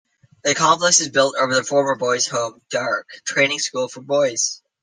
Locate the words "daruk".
2.73-3.03